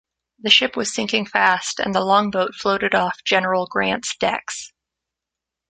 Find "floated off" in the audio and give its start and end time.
2.55-3.23